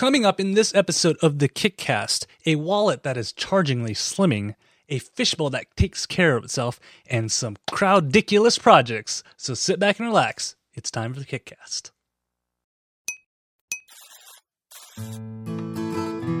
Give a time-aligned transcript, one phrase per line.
[0.00, 4.54] coming up in this episode of the Kickcast, a wallet that is chargingly slimming,
[4.88, 6.80] a fishbowl that takes care of itself,
[7.10, 9.22] and some crowdiculous projects.
[9.36, 10.56] So sit back and relax.
[10.72, 11.90] It's time for the Kickcast.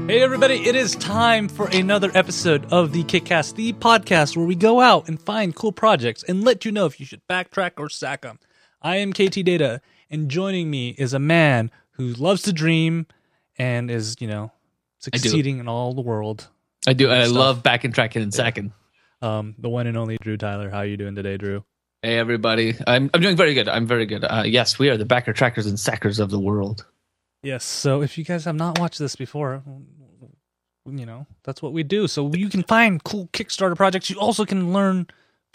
[0.08, 4.54] Hey everybody, it is time for another episode of the Kickcast, the podcast where we
[4.54, 7.90] go out and find cool projects and let you know if you should backtrack or
[7.90, 8.38] sack them.
[8.80, 13.06] I am KT Data, and joining me is a man who loves to dream
[13.60, 14.50] and is, you know,
[15.00, 16.48] succeeding in all the world.
[16.86, 17.10] I do.
[17.10, 17.36] I Stuff.
[17.36, 18.72] love back and tracking and sacking.
[19.20, 20.70] Um, the one and only Drew Tyler.
[20.70, 21.62] How are you doing today, Drew?
[22.02, 23.68] Hey everybody, I'm I'm doing very good.
[23.68, 24.24] I'm very good.
[24.24, 26.86] Uh, yes, we are the backer trackers and sackers of the world.
[27.42, 27.62] Yes.
[27.64, 29.62] So if you guys have not watched this before,
[30.86, 32.08] you know that's what we do.
[32.08, 34.08] So you can find cool Kickstarter projects.
[34.08, 35.08] You also can learn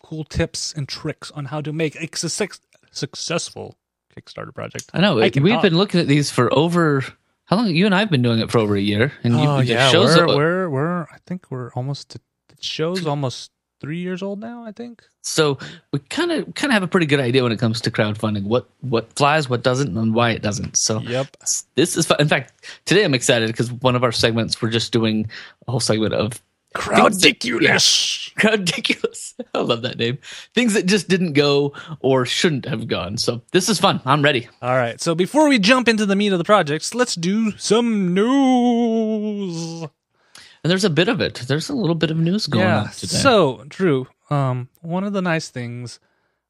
[0.03, 2.59] cool tips and tricks on how to make a success-
[2.91, 3.75] successful
[4.15, 4.91] Kickstarter project.
[4.93, 5.63] I know I we've talk.
[5.63, 7.03] been looking at these for over
[7.45, 7.67] how long?
[7.75, 10.15] You and I've been doing it for over a year, and you, oh yeah, shows
[10.15, 12.19] we're, that- uh, we're we're I think we're almost the
[12.59, 14.63] show's almost three years old now.
[14.63, 15.03] I think.
[15.21, 15.57] so
[15.91, 18.43] we kind of kind of have a pretty good idea when it comes to crowdfunding
[18.43, 20.75] what what flies, what doesn't, and why it doesn't.
[20.77, 21.37] So Yep.
[21.75, 22.17] this is fun.
[22.19, 22.53] In fact,
[22.85, 25.29] today I'm excited because one of our segments we're just doing
[25.67, 26.41] a whole segment of
[26.75, 28.31] Crowdiculous.
[28.37, 29.33] Crowdiculous.
[29.55, 30.17] I love that name.
[30.53, 33.17] Things that just didn't go or shouldn't have gone.
[33.17, 34.01] So this is fun.
[34.05, 34.49] I'm ready.
[34.61, 34.99] All right.
[34.99, 39.83] So before we jump into the meat of the projects, let's do some news.
[39.83, 41.35] And there's a bit of it.
[41.47, 42.81] There's a little bit of news going yeah.
[42.81, 43.17] on today.
[43.17, 45.99] So, Drew, um, one of the nice things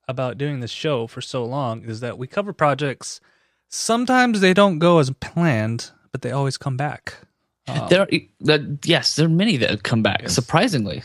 [0.08, 3.20] about doing this show for so long is that we cover projects.
[3.68, 7.25] Sometimes they don't go as planned, but they always come back.
[7.68, 10.22] Um, there, are, yes, there are many that have come back.
[10.24, 10.34] Yes.
[10.36, 11.02] Surprisingly,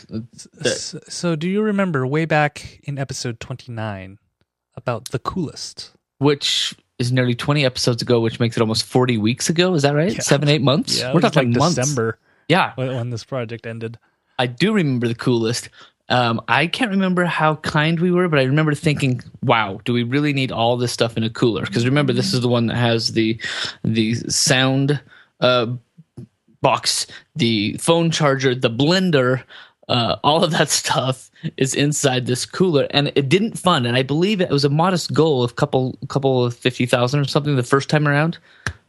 [0.63, 4.17] s- so, do you remember way back in episode 29
[4.75, 5.91] about the coolest?
[6.19, 9.73] which is nearly 20 episodes ago, which makes it almost 40 weeks ago.
[9.73, 10.13] Is that right?
[10.13, 10.19] Yeah.
[10.19, 10.99] Seven, eight months.
[10.99, 11.75] Yeah, We're talking like months.
[11.77, 13.97] December Yeah, when when this project ended.
[14.37, 15.69] I do remember the coolest.
[16.09, 20.03] Um, I can't remember how kind we were, but I remember thinking, "Wow, do we
[20.03, 22.75] really need all this stuff in a cooler?" Because remember, this is the one that
[22.77, 23.41] has the
[23.83, 25.01] the sound
[25.39, 25.67] uh,
[26.61, 29.43] box, the phone charger, the blender,
[29.89, 33.85] uh, all of that stuff is inside this cooler, and it didn't fund.
[33.85, 37.25] And I believe it was a modest goal of couple couple of fifty thousand or
[37.25, 38.37] something the first time around.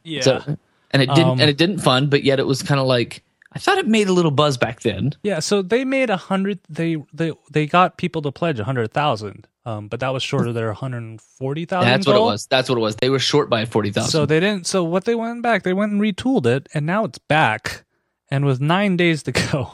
[0.04, 0.22] Yeah.
[0.22, 0.56] So,
[0.90, 3.22] and it didn't Um, and it didn't fund, but yet it was kind of like
[3.54, 5.12] I thought it made a little buzz back then.
[5.22, 6.60] Yeah, so they made a hundred.
[6.68, 10.48] They they they got people to pledge a hundred thousand, um, but that was short
[10.48, 11.90] of their one hundred forty thousand.
[11.90, 12.46] That's what it was.
[12.46, 12.96] That's what it was.
[12.96, 14.10] They were short by forty thousand.
[14.10, 14.66] So they didn't.
[14.66, 17.84] So what they went back, they went and retooled it, and now it's back.
[18.30, 19.72] And with nine days to go,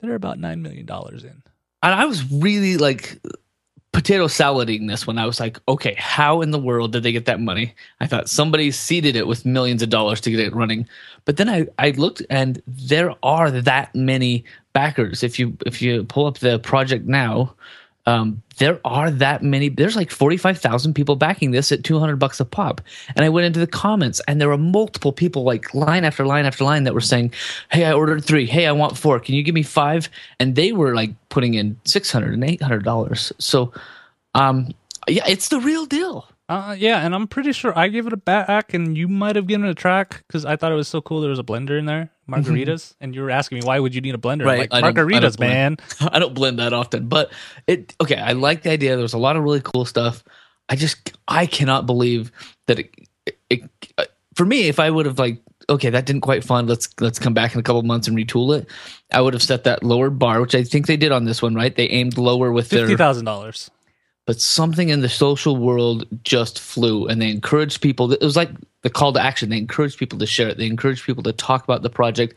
[0.00, 1.42] they're about nine million dollars in.
[1.82, 3.20] and I was really like
[3.94, 7.26] potato salading this when I was like, okay, how in the world did they get
[7.26, 7.74] that money?
[8.00, 10.86] I thought somebody seeded it with millions of dollars to get it running.
[11.24, 15.22] But then I, I looked and there are that many backers.
[15.22, 17.54] If you if you pull up the project now,
[18.06, 19.68] um, there are that many.
[19.68, 22.80] There's like forty five thousand people backing this at two hundred bucks a pop.
[23.16, 26.44] And I went into the comments, and there were multiple people, like line after line
[26.44, 27.32] after line, that were saying,
[27.70, 28.46] "Hey, I ordered three.
[28.46, 29.18] Hey, I want four.
[29.20, 30.08] Can you give me five?
[30.38, 33.32] And they were like putting in six hundred and eight hundred dollars.
[33.38, 33.72] So,
[34.34, 34.74] um,
[35.08, 36.28] yeah, it's the real deal.
[36.48, 39.46] Uh, yeah, and I'm pretty sure I gave it a back, and you might have
[39.46, 41.22] given it a track because I thought it was so cool.
[41.22, 42.52] There was a blender in there, Mm-hmm.
[42.52, 44.44] margaritas, and you were asking me why would you need a blender?
[44.46, 45.76] Right, like don't- I margaritas, man.
[46.00, 47.32] I don't blend that often, but
[47.66, 48.16] it okay.
[48.16, 48.96] I like the idea.
[48.96, 50.24] There's a lot of really cool stuff.
[50.68, 52.32] I just I cannot believe
[52.66, 52.94] that it,
[53.26, 54.68] it, it for me.
[54.68, 56.68] If I would have like okay, that didn't quite fund.
[56.68, 58.68] Let's let's come back in a couple months and retool it.
[59.12, 61.54] I would have set that lower bar, which I think they did on this one.
[61.54, 61.74] Right?
[61.74, 63.70] They aimed lower with Fifty their thousand dollars.
[64.26, 68.50] but something in the social world just flew and they encouraged people it was like
[68.84, 71.64] the call to action they encourage people to share it they encourage people to talk
[71.64, 72.34] about the project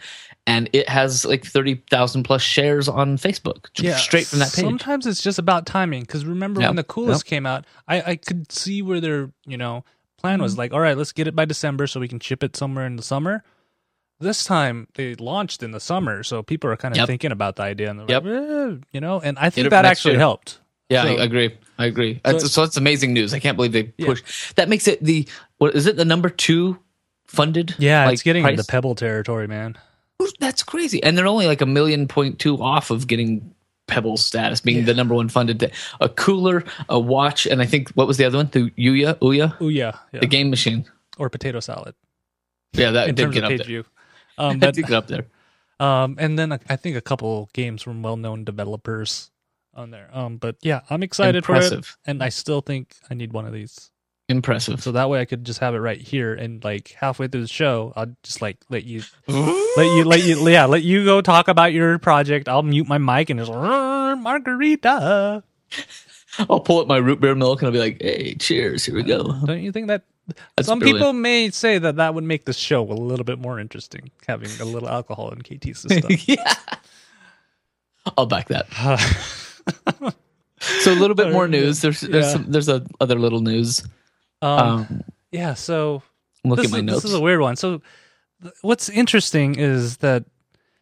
[0.47, 5.05] and it has like 30,000 plus shares on Facebook j- straight from that page Sometimes
[5.05, 6.01] it's just about timing.
[6.01, 9.57] Because remember Yep, when the coolest came out, I, I could see where their you
[9.57, 9.83] know
[10.17, 10.43] plan Mm-hmm.
[10.43, 12.85] was like, all right, let's get it by December so we can ship it somewhere
[12.87, 13.43] in the summer.
[14.19, 17.07] This time they launched in the summer, so people are kind of Yep.
[17.07, 18.23] thinking about the idea, and they're Yep.
[18.23, 20.19] like, eh, you know, and I think that actually year.
[20.21, 20.59] helped.
[20.89, 22.15] yeah So- I agree I agree.
[22.25, 23.33] So- That's- so it's amazing news.
[23.33, 24.15] I can't believe they Yeah.
[24.55, 25.27] that makes it the
[25.57, 26.79] what is it the number two
[27.27, 28.57] funded Yeah, like, it's getting price?
[28.59, 29.77] into Pebble territory, man.
[30.39, 31.01] that's crazy.
[31.03, 33.53] And they're only like a million point two off of getting
[33.87, 34.85] Pebble status being Yeah.
[34.85, 35.71] the number one funded th-
[36.01, 38.49] a cooler a watch and I think what was the other one?
[38.51, 40.85] The Ouya Ouya Oh yeah, the game machine.
[41.17, 41.93] Or potato salad.
[42.73, 43.83] Yeah that did get up there.
[44.37, 45.25] Um, that but did get up there.
[45.79, 49.29] um, and then I think a couple games from well-known developers
[49.77, 50.09] on there.
[50.11, 53.53] Um, but yeah, I'm excited for it, and I still think I need one of
[53.53, 53.91] these.
[54.29, 54.83] Impressive.
[54.83, 57.47] so that way I could just have it right here and like halfway through the
[57.47, 61.47] show, I'll just like let you let you let you yeah let you go talk
[61.47, 62.49] about your project.
[62.49, 65.43] I'll mute my mic and just margarita.
[66.39, 68.83] I'll pull up my root beer milk and I'll be like, "Hey, cheers!
[68.85, 70.03] Here we go." Don't you think that?
[70.57, 70.99] That's Some brilliant.
[70.99, 74.49] people may say that that would make the show a little bit more interesting, having
[74.59, 76.11] a little alcohol in KT's system.
[76.25, 76.53] yeah,
[78.17, 78.67] I'll back that.
[80.59, 81.81] So a little bit more news.
[81.81, 82.31] There's there's Yeah.
[82.33, 83.83] some, there's a other little news.
[84.41, 86.01] um, Um, yeah, so
[86.43, 87.03] look this, at my is, notes.
[87.03, 87.55] this is a weird one.
[87.55, 87.81] So,
[88.41, 90.25] th- what's interesting is that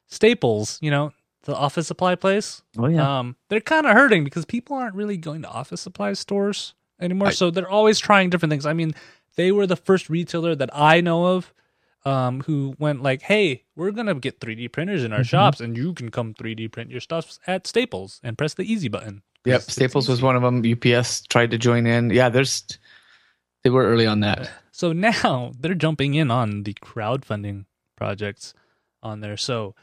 [0.07, 1.11] Staples, you know,
[1.43, 5.17] the office supply place, oh yeah, um, they're kind of hurting because people aren't really
[5.17, 7.27] going to office supply stores anymore.
[7.29, 8.65] I- so they're always trying different things.
[8.65, 8.95] I mean,
[9.35, 11.53] they were the first retailer that I know of
[12.05, 15.23] um, who went like, "Hey, we're gonna get 3D printers in our Mm-hmm.
[15.25, 18.87] shops, and you can come 3D print your stuff at Staples and press the easy
[18.87, 19.61] button." yep.
[19.61, 20.63] Staples was one of them.
[20.65, 22.09] UPS tried to join in.
[22.09, 22.63] Yeah, there's
[23.63, 24.49] they were early on that.
[24.75, 27.63] So now they're jumping in on the crowdfunding
[27.95, 28.53] projects
[29.01, 29.37] on there.
[29.37, 29.73] So,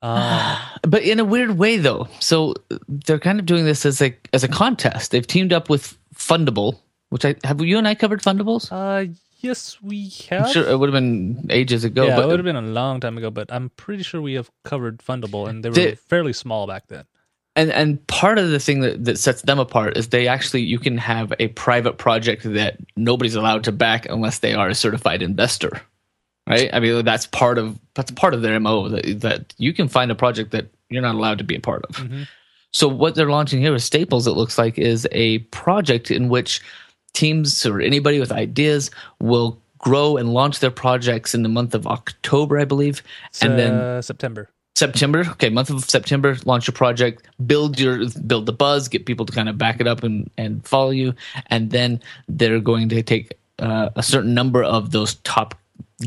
[0.00, 2.06] um, but in a weird way though.
[2.20, 2.54] So
[2.86, 5.10] they're kind of doing this as a as a contest.
[5.10, 6.78] They've teamed up with Fundable,
[7.10, 8.70] which I have you and I covered Fundables.
[8.70, 10.46] uh, yes, we have.
[10.46, 12.06] I'm sure it would have been ages ago.
[12.06, 14.34] yeah, but it would have been a long time ago, but I'm pretty sure we
[14.34, 17.04] have covered Fundable, and they were They- fairly small back then.
[17.56, 20.78] and and part of the thing that, that sets them apart is they actually you
[20.78, 25.22] can have a private project that nobody's allowed to back unless they are a certified
[25.22, 25.80] investor
[26.46, 29.88] right i mean that's part of that's part of their mo that, that you can
[29.88, 32.28] find a project that you're not allowed to be a part of Mhm.
[32.72, 36.60] so what they're launching here with staples it looks like is a project in which
[37.12, 38.90] teams or anybody with ideas
[39.20, 43.02] will grow and launch their projects in the month of october i believe
[43.42, 44.48] and then uh, September.
[44.76, 45.20] September.
[45.32, 49.32] Okay, month of September, launch a project, build your build the buzz, get people to
[49.32, 51.14] kind of back it up and and follow you,
[51.48, 55.56] and then they're going to take uh, a certain number of those top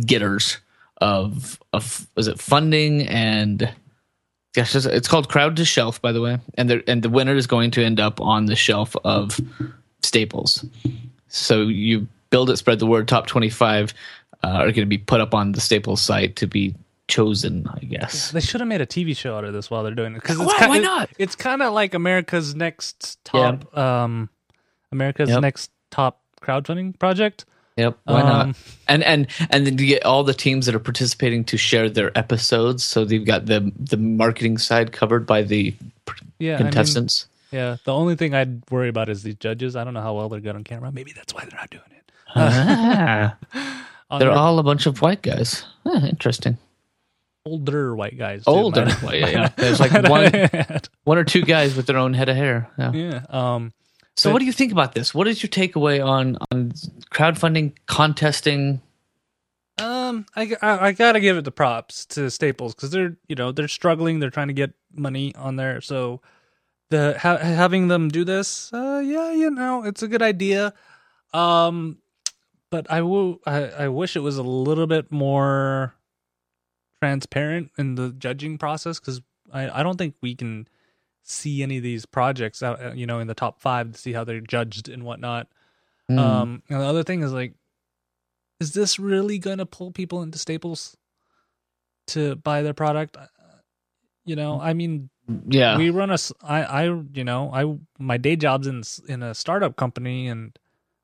[0.06, 0.58] getters
[1.02, 3.68] of of is it funding and
[4.56, 7.36] gosh, it's- it's called crowd to shelf by the way, and the and the winner
[7.36, 9.38] is going to end up on the shelf of
[10.04, 10.66] Staples.
[11.28, 13.08] So you build it, spread the word.
[13.08, 13.94] Top twenty five
[14.44, 16.76] uh, are going to be put up on the Staples site to be
[17.08, 18.32] chosen, I guess.
[18.32, 20.22] They should have made a TV show out of this while they're doing it.
[20.22, 21.10] Because Why- why not?
[21.18, 24.30] It's kind of like America's next top, um,
[24.92, 25.42] America's Yep.
[25.42, 27.46] next top crowdfunding project.
[27.78, 27.98] Yep.
[28.06, 28.56] Why Um, not?
[28.88, 32.18] And and and then you get all the teams that are participating to share their
[32.18, 32.84] episodes.
[32.84, 35.74] So they've got the the marketing side covered by the
[36.40, 37.28] Yeah, I mean, contestants.
[37.52, 37.78] Yeah.
[37.84, 39.76] The only thing I'd worry about is these judges.
[39.76, 40.92] I don't know how well they're good on camera.
[40.92, 42.12] Maybe that's why they're not doing it.
[42.36, 43.38] ah,
[44.10, 45.66] they're their all a bunch of white guys.
[45.86, 46.58] Huh, interesting.
[47.46, 48.46] older white guys.
[48.46, 48.86] too, Older.
[49.04, 49.48] might- yeah, yeah.
[49.58, 52.70] There's like one- One or two guys with their own head of hair.
[52.78, 52.92] Yeah.
[52.94, 53.22] yeah.
[53.30, 53.74] Um.
[54.16, 55.14] So But- what do you think about this?
[55.14, 56.72] What is your takeaway on on
[57.12, 58.82] crowdfunding, contesting?
[59.78, 63.52] Um, I, I, I gotta give it the props to Staples because they're you know
[63.52, 64.20] they're struggling.
[64.20, 65.82] They're trying to get money on there.
[65.82, 66.22] So
[66.92, 70.74] the ha- having them do this, uh, yeah, you know, it's a good idea.
[71.34, 71.98] Um,
[72.70, 73.40] but I will.
[73.46, 75.96] I, I wish it was a little bit more
[77.02, 79.22] transparent in the judging process because
[79.52, 80.68] I I don't think we can
[81.24, 84.14] see any of these projects out uh, you know in the top five to see
[84.14, 85.48] how they're judged and whatnot.
[86.08, 86.20] Hmm.
[86.20, 87.54] Um, and the other thing is like,
[88.60, 90.98] is this really gonna pull people into Staples
[92.08, 93.18] to buy their product?
[93.18, 93.28] Uh,
[94.26, 95.10] You know, I mean,
[95.48, 95.78] yeah.
[95.78, 96.84] we run a, s- I, I,
[97.14, 100.58] you know, I my day job's in in a startup company, and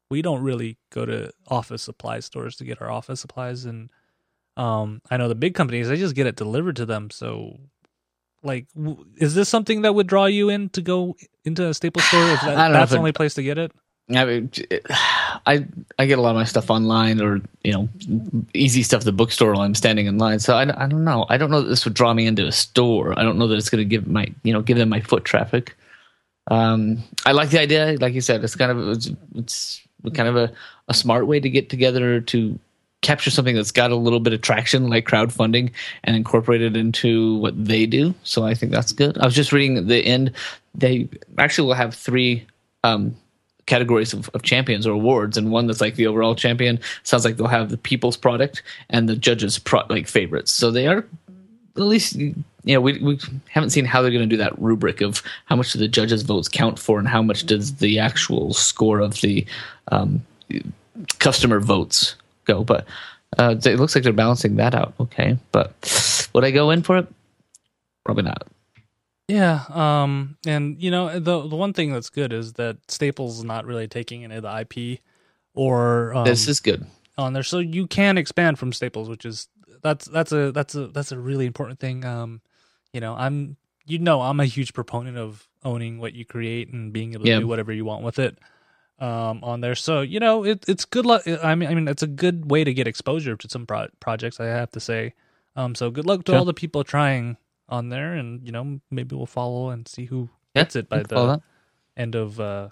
[0.09, 3.65] we don't really go to office supply stores to get our office supplies.
[3.65, 3.89] And
[4.55, 7.09] um, I know the big companies they just get it delivered to them.
[7.09, 7.59] So,
[8.43, 12.05] like, w- is this something that would draw you in to go into a Staples
[12.05, 13.71] store if that, I don't know that's the only place to get it?
[14.15, 14.51] I mean,
[15.45, 15.65] I
[15.99, 17.89] I get a lot of my stuff online or you know
[18.53, 20.39] easy stuff at the bookstore while I'm standing in line.
[20.39, 21.25] So I, I don't know.
[21.29, 23.17] I don't know that this would draw me into a store.
[23.17, 25.25] I don't know that it's going to give my you know give them my foot
[25.25, 25.75] traffic.
[26.49, 27.97] Um, I like the idea.
[27.99, 29.81] Like you said, it's kind of it's, it's
[30.13, 30.51] kind of a,
[30.87, 32.59] a smart way to get together to
[33.01, 35.71] capture something that's got a little bit of traction like crowdfunding
[36.03, 38.13] and incorporate it into what they do.
[38.23, 39.17] So I think that's good.
[39.17, 40.31] I was just reading the end.
[40.73, 42.45] They actually will have three
[42.83, 43.15] um,
[43.67, 47.37] categories of, of champions or awards, and one that's like the overall champion sounds like
[47.37, 50.51] they'll have the people's product and the judges' pro- like favorites.
[50.51, 51.05] So they are
[51.75, 52.33] at least you
[52.65, 53.19] know we we
[53.49, 56.23] haven't seen how they're going to do that rubric of how much do the judges'
[56.23, 59.45] votes count for and how much does the actual score of the
[59.91, 60.25] um,
[61.19, 62.63] customer votes go.
[62.63, 62.85] But
[63.37, 64.93] uh, it looks like they're balancing that out.
[64.99, 67.07] Okay, but would I go in for it?
[68.03, 68.47] Probably not.
[69.27, 73.43] Yeah, um, and you know the the one thing that's good is that Staples is
[73.43, 74.99] not really taking any of the IP
[75.53, 76.85] or um, this is good.
[77.17, 79.49] on there, so you can expand from staples, which is
[79.81, 82.05] that's that's a that's a that's a really important thing.
[82.05, 82.41] Um,
[82.93, 86.93] you know, I'm you know I'm a huge proponent of owning what you create and
[86.93, 87.39] being able to Yeah.
[87.39, 88.37] do whatever you want with it
[88.99, 89.75] um, on there.
[89.75, 91.23] So you know, it, it's good luck.
[91.43, 94.39] I mean, I mean, it's a good way to get exposure to some pro- projects.
[94.39, 95.15] I have to say.
[95.57, 96.39] Um, so good luck to Sure.
[96.39, 97.35] all the people trying
[97.69, 100.97] on there, and you know, maybe we'll follow and see who Yeah, gets it by
[100.97, 102.69] we can follow the end of uh,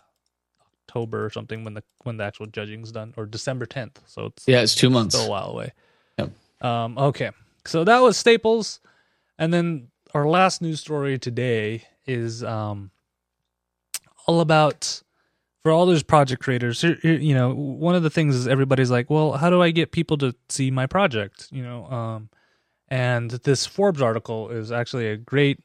[0.88, 4.02] October or something when the when the actual judging's done, or December tenth.
[4.06, 5.16] So it's Yeah, it's two months.
[5.16, 5.74] still a while away.
[6.18, 6.32] Yep.
[6.62, 7.32] Um, okay,
[7.66, 8.80] so that was Staples,
[9.38, 12.92] and then our last news story today is um,
[14.28, 15.02] all about
[15.64, 16.84] for all those project creators.
[16.84, 20.18] You know, one of the things is everybody's like, "Well, how do I get people
[20.20, 22.30] to see my project?" You know, um,
[22.90, 25.60] and this Forbes article is actually a great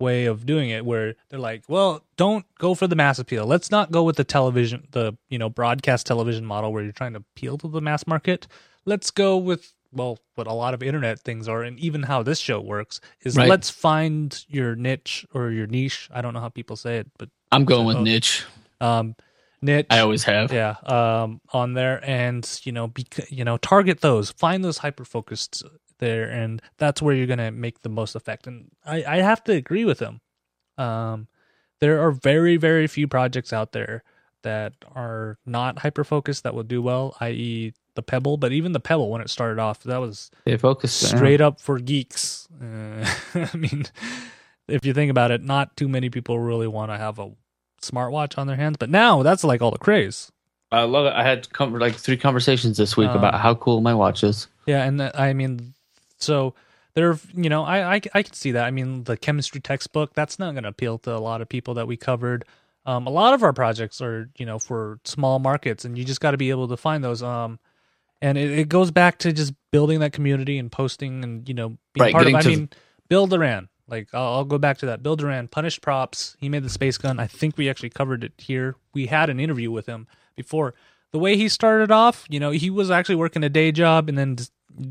[0.00, 3.70] way of doing it where they're like well don't go for the mass appeal let's
[3.70, 7.20] not go with the television the you know broadcast television model where you're trying to
[7.20, 8.48] appeal to the mass market
[8.84, 12.40] let's go with well what a lot of internet things are and even how this
[12.40, 13.48] show works is Right.
[13.48, 17.28] let's find your niche or your niche i don't know how people say it but
[17.52, 18.44] I'm going with niche.
[18.80, 19.14] um
[19.60, 20.52] niche I always have.
[20.52, 25.04] yeah um on there and you know bec- you know target those find those hyper
[25.04, 25.62] focused
[26.02, 29.52] there and that's where you're gonna make the most effect and i i have to
[29.52, 30.20] agree with him
[30.78, 31.28] um
[31.80, 34.02] there are very very few projects out there
[34.42, 38.80] that are not hyper focused that will do well i.e the pebble but even the
[38.80, 41.02] pebble when it started off that was Stay focused.
[41.02, 41.08] yeah.
[41.16, 43.06] straight up for geeks uh,
[43.54, 43.84] i mean
[44.66, 47.30] if you think about it not too many people really want to have a
[47.80, 50.30] smartwatch on their hands but now that's like all the craze
[50.74, 51.12] I love it.
[51.12, 54.48] I had com- like three conversations this week Um, about how cool my watch is.
[54.64, 55.74] Yeah, and that, I mean,
[56.22, 56.54] so
[56.94, 58.64] there, you know, I, I I can see that.
[58.64, 61.74] I mean, the chemistry textbook that's not going to appeal to a lot of people
[61.74, 62.44] that we covered.
[62.84, 66.20] Um, a lot of our projects are, you know, for small markets, and you just
[66.20, 67.22] got to be able to find those.
[67.22, 67.58] Um,
[68.20, 71.78] and it, it goes back to just building that community and posting, and you know,
[71.94, 72.34] being Right, part of.
[72.34, 72.70] I mean,
[73.08, 73.68] Bill Doran.
[73.88, 75.02] Like I'll, I'll go back to that.
[75.02, 76.36] Bill Doran, punished props.
[76.40, 77.20] He made the space gun.
[77.20, 78.76] I think we actually covered it here.
[78.94, 80.74] We had an interview with him before.
[81.12, 84.16] The way he started off, you know, he was actually working a day job and
[84.16, 84.36] then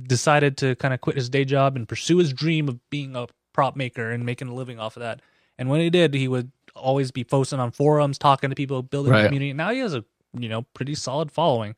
[0.07, 3.27] decided to kind of quit his day job and pursue his dream of being a
[3.53, 5.21] prop maker and making a living off of that.
[5.57, 9.13] And when he did, he would always be posting on forums, talking to people, building
[9.13, 9.53] a community.
[9.53, 10.03] Now he has a
[10.37, 11.75] you know pretty solid following.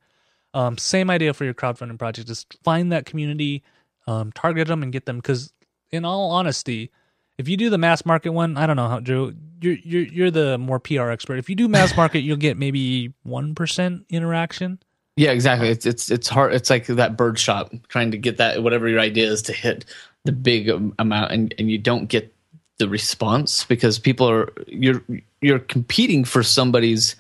[0.54, 2.28] Um, same idea for your crowdfunding project.
[2.28, 3.64] Just find that community,
[4.06, 5.18] um, target them, and get them.
[5.18, 5.52] Because
[5.92, 6.92] in all honesty,
[7.38, 9.34] if you do the mass market one, I don't know how Drew.
[9.62, 11.38] You're you're you're the more PR expert.
[11.38, 14.80] If you do mass market, you'll get maybe one percent interaction.
[15.16, 15.70] Yeah, exactly.
[15.70, 16.54] It's it's it's hard.
[16.54, 19.86] It's like that bird shot trying to get that whatever your idea is to hit
[20.26, 22.34] the big um, amount, and and you don't get
[22.80, 25.04] the response because people are you're
[25.42, 27.16] you're competing for somebody's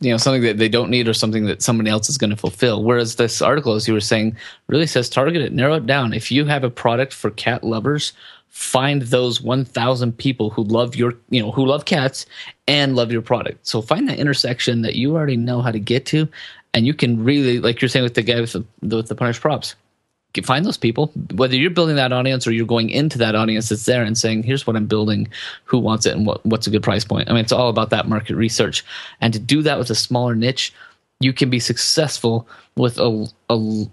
[0.00, 2.36] you know something that they don't need or something that somebody else is going to
[2.36, 4.36] fulfill whereas this article as you were saying
[4.68, 8.12] really says target it narrow it down if you have a product for cat lovers
[8.54, 12.24] find those 1000 people who love your you know who love cats
[12.68, 13.66] and love your product.
[13.66, 16.28] So find that intersection that you already know how to get to
[16.72, 19.40] and you can really like you're saying with the guy with the, with the punished
[19.40, 19.74] props
[20.44, 21.12] find those people.
[21.34, 24.44] Whether you're building that audience or you're going into that audience that's there and saying
[24.44, 25.28] here's what i'm building.
[25.64, 27.28] Who wants it and what, what's a good price point?
[27.28, 28.84] I mean it's all about that market research.
[29.20, 30.72] And to do that with a smaller niche
[31.18, 32.46] you can be successful
[32.76, 33.86] with a, a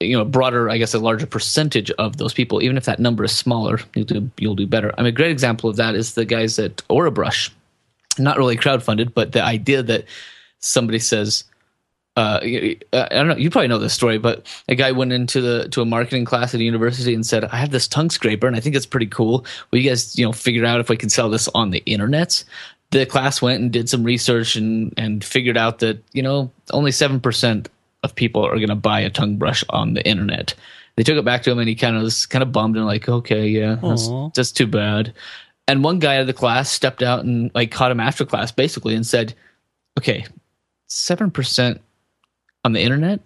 [0.00, 3.24] you know broader i guess a larger percentage of those people even if that number
[3.24, 6.14] is smaller you'll do, you'll do better i mean a great example of that is
[6.14, 7.50] the guys at Orabrush
[8.18, 10.04] not really crowdfunded but the idea that
[10.58, 11.44] somebody says
[12.16, 12.76] uh, I
[13.10, 13.36] don't know.
[13.36, 16.54] You probably know this story, but a guy went into the to a marketing class
[16.54, 19.06] at a university and said, "I have this tongue scraper, and I think it's pretty
[19.06, 19.44] cool.
[19.70, 22.44] Will you guys, you know, figure out if we can sell this on the internet?"
[22.92, 26.92] The class went and did some research and and figured out that you know only
[26.92, 27.68] seven percent
[28.04, 30.54] of people are going to buy a tongue brush on the internet.
[30.96, 32.86] They took it back to him, and he kind of was kind of bummed and
[32.86, 35.12] like, "Okay, yeah, that's, that's too bad."
[35.66, 38.52] And one guy out of the class stepped out and like caught him after class,
[38.52, 39.34] basically, and said,
[39.98, 40.24] "Okay,
[40.86, 41.80] seven percent
[42.64, 43.20] on the internet?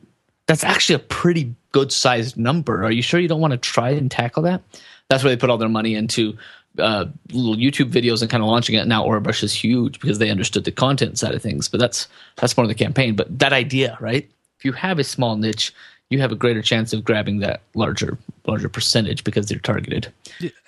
[0.47, 2.85] That's actually a pretty good sized number.
[2.85, 4.63] Are you sure you don't want to try and tackle that?
[5.09, 6.39] That's where they put all their money into
[6.79, 8.87] uh, little youtube videos and kind of launching it.
[8.87, 12.57] Now Orabrush is huge because they understood the content side of things but that's that's
[12.57, 13.17] more of the campaign.
[13.17, 15.73] But that idea right if you have a small niche
[16.11, 20.13] you have a greater chance of grabbing that larger larger percentage because they're targeted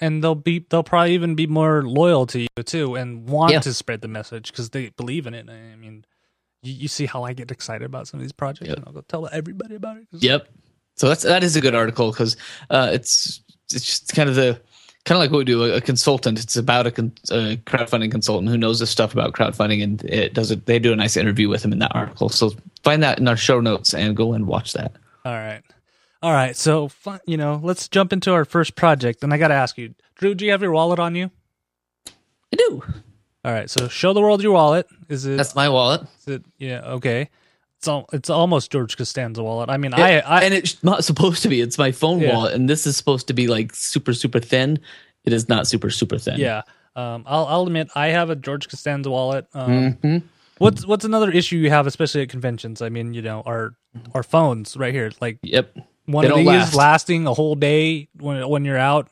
[0.01, 3.61] and they'll be they'll probably even be more loyal to you too and want Yeah.
[3.61, 6.05] to spread the message because they believe in it i mean
[6.63, 8.77] you, you see how i get excited about some of these projects Yep.
[8.79, 10.07] and i'll go tell everybody about it.
[10.13, 10.49] Yep.
[10.97, 12.37] So that's that is a good article because
[12.69, 13.41] uh, it's
[13.73, 14.61] it's just kind of the
[15.05, 15.65] kind of like what we do.
[15.65, 16.43] A, a consultant.
[16.43, 20.35] It's about a, con, a crowdfunding consultant who knows this stuff about crowdfunding, and it
[20.35, 20.67] does it.
[20.67, 22.29] They do a nice interview with him in that article.
[22.29, 22.53] So
[22.83, 24.93] find that in our show notes and go and watch that.
[25.25, 25.63] All right.
[26.23, 26.55] All right.
[26.55, 26.91] So,
[27.27, 29.25] you know, let's jump into our first project.
[29.25, 31.31] And I got to ask you, Drew, do you have your wallet on you?
[32.53, 32.83] I do.
[33.45, 33.71] All right.
[33.71, 34.87] So, show the world your wallet.
[35.09, 36.03] Is it, That's my wallet.
[36.21, 37.31] is it yeah, okay.
[37.81, 39.71] It's all, it's almost George Costanza wallet.
[39.71, 41.63] I mean, I, I, and it's not supposed to be.
[41.63, 42.35] It's my phone Yeah.
[42.35, 44.79] wallet, and this is supposed to be like super super thin.
[45.25, 46.39] It is not super super thin.
[46.39, 46.61] yeah.
[46.95, 49.47] Um, I'll, I'll admit I have a George Costanza wallet.
[49.55, 50.19] Um, hmm
[50.59, 52.83] what's, what's another issue you have, especially at conventions?
[52.83, 53.75] I mean, you know, our,
[54.13, 55.75] our phones right here, like Yep.
[56.05, 56.75] one They of these last.
[56.75, 59.09] lasting a whole day when, when you're out,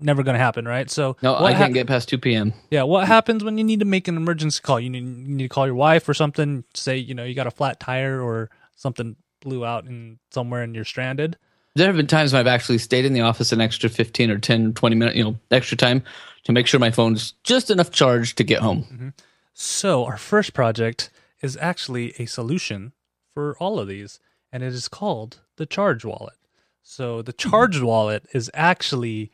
[0.00, 0.66] never going to happen.
[0.66, 0.90] Right.
[0.90, 2.52] So No, I can't get past two p.m.
[2.70, 4.80] Yeah, what happens when you need to make an emergency call?
[4.80, 6.64] You need, you need to call your wife or something.
[6.74, 10.74] Say you know you got a flat tire or something blew out in somewhere and
[10.74, 11.36] you're stranded.
[11.76, 14.38] There have been times when I've actually stayed in the office an extra 15 or
[14.38, 16.02] 10, 20 minutes, you know, extra time
[16.44, 18.82] to make sure my phone's just enough charge to get home.
[18.82, 19.08] Mm-hmm.
[19.54, 21.10] So our first project
[21.42, 22.92] is actually a solution
[23.32, 24.18] for all of these,
[24.52, 26.36] and it is called the Charge Wallet.
[26.82, 27.50] So the hmm.
[27.50, 29.30] Charge Wallet is actually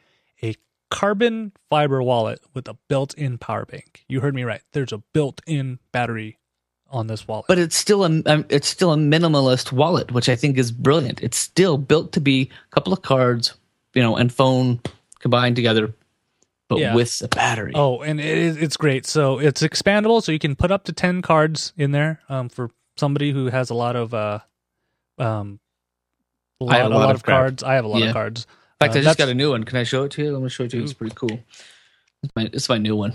[0.91, 4.05] carbon fiber wallet with a built-in power bank.
[4.09, 4.63] You heard me right.
[4.73, 6.39] There's a built-in battery
[6.89, 7.47] on this wallet.
[7.49, 11.21] But it's still a um, it's still a minimalist wallet, which I think is brilliant.
[11.23, 13.55] It's still built to be a couple of cards,
[13.95, 14.81] you know, and phone
[15.19, 15.93] combined together,
[16.69, 16.95] but Yeah.
[16.95, 17.73] with a battery.
[17.75, 19.05] Oh, and it is, it's great.
[19.07, 22.71] So it's expandable, so you can put up to ten cards in there um, for
[22.97, 24.39] somebody who has a lot of uh,
[25.19, 25.59] um,
[26.61, 27.39] a lot, I have a lot of crap.
[27.39, 27.63] cards.
[27.65, 28.07] I have a lot Yeah.
[28.09, 28.47] of cards.
[28.81, 29.65] In fact, uh, I just got a new one.
[29.65, 30.29] Can I show it to you?
[30.29, 30.83] I'm gonna show it to you.
[30.85, 31.41] It's pretty cool.
[32.23, 33.15] It's my, it's my new one.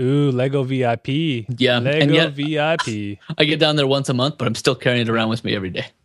[0.00, 1.08] Ooh, Lego VIP.
[1.58, 3.18] Yeah, Lego yet- VIP.
[3.38, 5.54] I get down there once a month, but I'm still carrying it around with me
[5.54, 5.86] every day.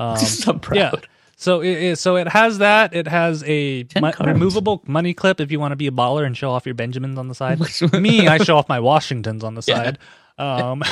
[0.00, 0.76] Um, I'm proud.
[0.76, 0.92] yeah.
[1.36, 2.94] So it, it so it has that.
[2.94, 6.36] It has a mo- removable money clip if you want to be a baller and
[6.36, 7.58] show off your Benjamins on the side.
[8.00, 9.74] Me, I show off my Washingtons on the Yeah.
[9.74, 9.98] side.
[10.38, 10.84] Um,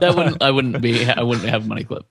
[0.00, 2.04] That wouldn't I wouldn't be I wouldn't have a money clip.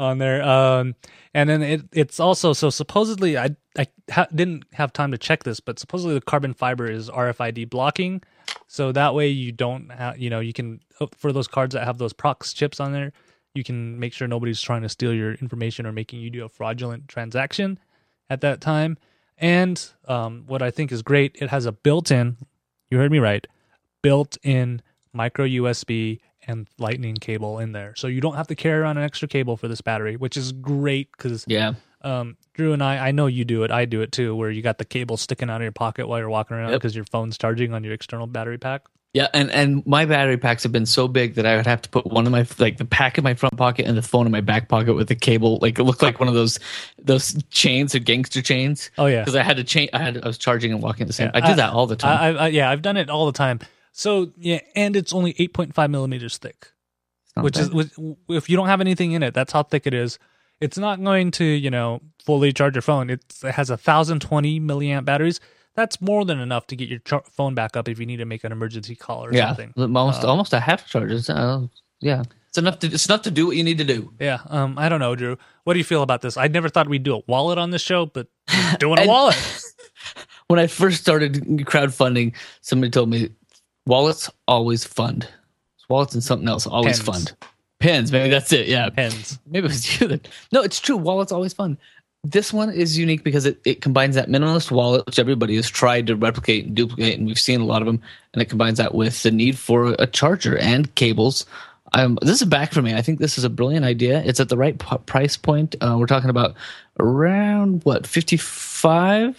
[0.00, 0.42] on there.
[0.42, 0.94] Um,
[1.34, 5.44] and then it, it's also so supposedly I I ha- didn't have time to check
[5.44, 8.22] this, but supposedly the carbon fiber is RFID blocking,
[8.66, 11.84] so that way you don't have you know you can uh, for those cards that
[11.84, 13.12] have those prox chips on there,
[13.54, 16.48] you can make sure nobody's trying to steal your information or making you do a
[16.48, 17.78] fraudulent transaction
[18.30, 18.98] at that time.
[19.38, 22.36] And um, what I think is great, it has a built-in.
[22.90, 23.46] You heard me right,
[24.02, 27.94] built-in micro USB and lightning cable in there.
[27.96, 30.52] So you don't have to carry around an extra cable for this battery, which is
[30.52, 31.74] great because Yeah.
[32.02, 33.70] um, Drew and I, I know you do it.
[33.70, 36.18] I do it too, where you got the cable sticking out of your pocket while
[36.18, 36.80] you're walking around Yep.
[36.80, 38.82] because your phone's charging on your external battery pack.
[39.14, 41.90] Yeah, and and my battery packs have been so big that I would have to
[41.90, 44.32] put one of my like the pack in my front pocket and the phone in
[44.32, 45.58] my back pocket with the cable.
[45.60, 46.58] Like it looked like one of those
[46.98, 48.90] those chains or gangster chains.
[48.96, 49.90] Oh yeah, Because I had to change.
[49.92, 51.26] I had I was charging and walking at the same.
[51.34, 52.18] Yeah, I do I- that all the time.
[52.18, 53.60] I, I, I, yeah, I've done it all the time.
[53.92, 56.68] So yeah, and it's only 8.5 millimeters thick.
[57.36, 57.62] Which bad.
[57.64, 57.90] is which,
[58.28, 60.18] if you don't have anything in it, that's how thick it is.
[60.60, 63.10] It's not going to you know fully charge your phone.
[63.10, 65.40] It's, it has a thousand twenty milliamp batteries.
[65.74, 68.26] That's more than enough to get your char- phone back up if you need to
[68.26, 69.72] make an emergency call or yeah, something.
[69.78, 71.30] almost Uh, almost a half charge.
[71.30, 71.62] Uh,
[72.00, 74.12] yeah, it's enough to it's enough to do what you need to do.
[74.20, 75.38] Yeah, um, I don't know, Drew.
[75.64, 76.36] What do you feel about this?
[76.36, 78.28] I never thought we'd do a wallet on this show, but
[78.78, 79.36] doing a And- wallet.
[80.48, 83.30] When I first started crowdfunding, somebody told me
[83.86, 85.28] wallets always fund.
[85.88, 87.28] Wallets and something else always Pens.
[87.28, 87.32] fund.
[87.80, 88.66] Pens, maybe that's it.
[88.68, 89.38] Yeah, Pens.
[89.46, 90.28] Maybe it was you that.
[90.52, 90.96] No, it's true.
[90.96, 91.76] Wallets always fun.
[92.24, 96.06] This one is unique because it, it combines that minimalist wallet, which everybody has tried
[96.06, 98.00] to replicate and duplicate, and we've seen a lot of them,
[98.32, 101.44] and it combines that with the need for a charger and cables.
[101.94, 102.94] Um, this is back for me.
[102.94, 104.22] I think this is a brilliant idea.
[104.24, 105.74] It's at the right p- price point.
[105.80, 106.54] Uh, we're talking about
[107.00, 109.36] around what fifty five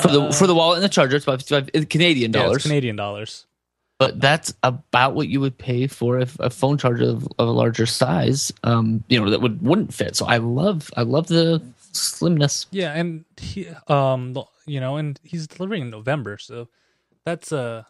[0.00, 1.16] for the for the wallet and the charger.
[1.16, 3.44] It's about fifty five Canadian Uh, Yeah, dollars it's Canadian dollars.
[3.98, 7.50] But that's about what you would pay for if a phone charger of, of a
[7.52, 11.62] larger size um you know that would wouldn't fit so i love i love the
[11.92, 16.68] slimness Yeah, and he, um, you know, and he's delivering in November, so
[17.24, 17.84] that's uh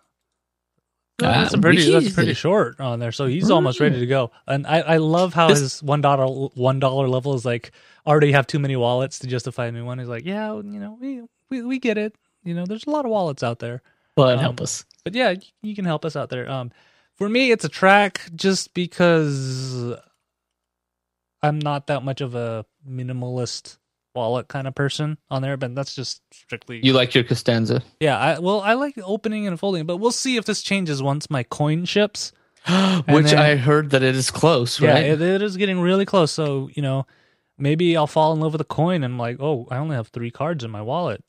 [1.18, 3.10] that's a Ah, pretty that's pretty short on there.
[3.10, 4.30] So he's almost ready to go.
[4.46, 7.72] And I, I love how This- his one dollar one dollar level is like
[8.06, 9.98] already have too many wallets to justify a new one.
[9.98, 12.14] He's like, yeah, you know, we we, we get it.
[12.44, 13.82] You know, there's a lot of wallets out there.
[14.16, 16.50] But Um, help us but yeah, you can help us out there.
[16.50, 16.72] Um,
[17.14, 19.94] for me, it's a track just because
[21.44, 23.78] I'm not that much of a minimalist
[24.16, 28.18] wallet kind of person on there, but that's just strictly you like your costanza yeah.
[28.18, 31.44] I well, I like opening and folding, but we'll see if this changes once my
[31.44, 32.32] coin ships.
[33.08, 36.04] which then- i heard that it is close Yeah, right it, it is getting really
[36.04, 36.32] close.
[36.32, 37.06] So you know,
[37.58, 40.08] maybe I'll fall in love with a coin and I'm like, oh, I only have
[40.08, 41.22] three cards in my wallet.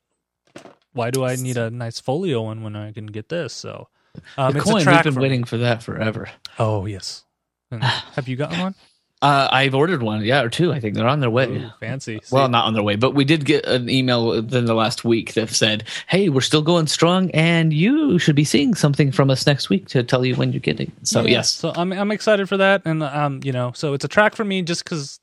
[0.92, 3.52] Why do I need a nice folio one when I can get this?
[3.52, 3.88] So
[4.36, 6.28] um, the coin, we've been for- waiting for that forever.
[6.58, 7.24] Oh yes.
[7.70, 8.74] Have you gotten one?
[9.20, 10.72] Uh, I've ordered one, yeah, or two.
[10.72, 11.48] I think they're on their way.
[11.48, 12.20] Ooh, fancy.
[12.22, 15.04] See, Well, not on their way, but we did get an email within the last
[15.04, 19.28] week that said, "Hey, we're still going strong, and you should be seeing something from
[19.28, 22.12] us next week to tell you when you're getting." So Yeah, yes, So I'm I'm
[22.12, 25.18] excited for that, and um, you know, so it's a track for me just because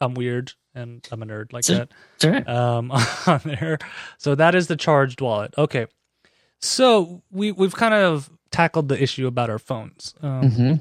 [0.00, 2.48] I'm weird and I'm a nerd like that.
[2.48, 2.90] um,
[3.26, 3.78] on there.
[4.18, 5.54] So that is the charged wallet.
[5.58, 5.86] Okay.
[6.60, 10.14] So we we've kind of tackled the issue about our phones.
[10.22, 10.74] Um, hmm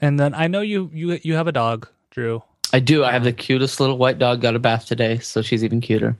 [0.00, 2.42] And then I know you you you have a dog, Drew.
[2.72, 3.04] I do.
[3.04, 4.40] I have the cutest little white dog.
[4.40, 6.16] Got a bath today, so she's even cuter.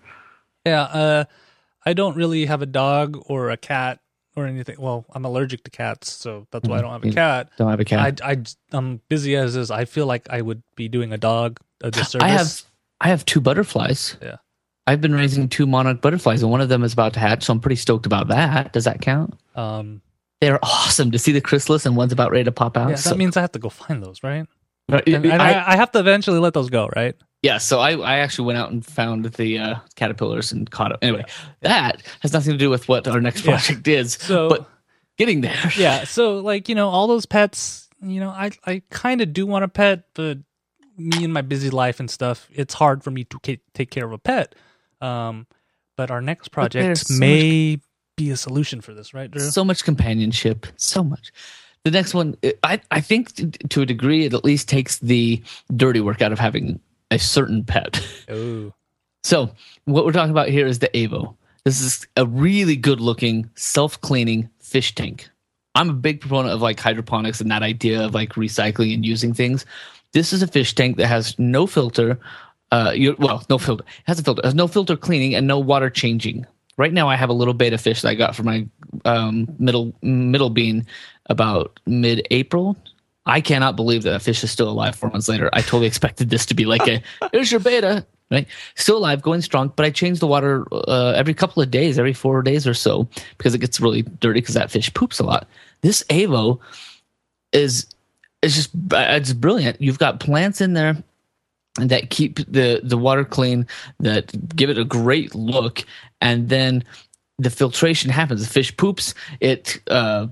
[0.67, 0.83] Yeah.
[0.83, 1.25] Uh,
[1.87, 4.01] I don't really have a dog or a cat
[4.37, 4.77] or anything.
[4.79, 7.15] Well, I'm allergic to cats, so that's why I don't have a Mhm.
[7.15, 7.51] cat.
[7.57, 8.21] Don't have a cat.
[8.23, 8.37] I, I
[8.73, 9.71] I'm busy as is.
[9.71, 12.25] I feel like I would be doing a dog a disservice.
[12.25, 12.63] I have
[13.01, 14.17] I have two butterflies.
[14.23, 14.37] Yeah.
[14.87, 17.53] I've been raising two monarch butterflies, and one of them is about to hatch, so
[17.53, 18.73] I'm pretty stoked about that.
[18.73, 19.35] Does that count?
[19.55, 20.03] Um,
[20.41, 22.89] They're awesome to see the chrysalis, and one's about ready to pop out.
[22.91, 24.47] yeah, that so- means I have to go find those, right?
[24.89, 27.15] Right, And, and I- I, I have to eventually let those go, right?
[27.43, 30.99] yeah, so I, I actually went out and found the uh, caterpillars and caught them.
[31.01, 31.25] Anyway,
[31.61, 33.53] that has nothing to do with what our next Yeah.
[33.53, 34.69] project is, So but
[35.17, 35.57] getting there.
[35.77, 37.89] yeah, so like you know, all those pets.
[38.03, 40.39] You know, I I kind of do want a pet, but
[41.01, 44.05] me and my busy life and stuff, it's hard for me to ca- take care
[44.07, 44.55] of a pet.
[45.01, 45.47] Um,
[45.97, 47.81] but our next project so may
[48.17, 49.41] be a solution for this, right, Drew?
[49.43, 50.67] so much companionship.
[50.77, 51.33] So much.
[51.85, 55.43] The next one i i think t- to a degree it at least takes the
[55.75, 56.79] dirty work out of having
[57.11, 58.01] a certain pet.
[58.31, 58.73] Oh,
[59.25, 59.51] so
[59.85, 61.37] what we're talking about here is the avo.
[61.65, 65.29] This is a really good looking self-cleaning fish tank.
[65.75, 69.35] I'm a big proponent of like hydroponics and that idea of like recycling and using
[69.35, 69.67] things
[70.13, 72.19] this is a fish tank that has no filter
[72.73, 75.47] uh you, well no filter it has a filter it has no filter cleaning and
[75.47, 76.47] no water changing.
[76.77, 78.67] Right now i have a little betta fish that i got for my
[79.05, 80.87] um, middle middle bean
[81.27, 82.77] about mid-april.
[83.27, 85.51] I cannot believe that a fish is still alive four months later.
[85.53, 88.47] I totally expected this to be like a here's your betta right?
[88.77, 92.13] Still alive going strong but i change the water uh, every couple of days every
[92.13, 95.49] four days or so because it gets really dirty because that fish poops a lot.
[95.83, 96.61] This avo
[97.53, 97.87] is
[98.43, 99.81] is just it's brilliant.
[99.81, 101.03] You've got plants in there
[101.77, 103.67] that keep the the water clean
[104.01, 105.85] that give it a great look
[106.21, 106.85] and then
[107.39, 108.43] the filtration happens.
[108.43, 109.15] The fish poops.
[109.41, 110.29] It uh,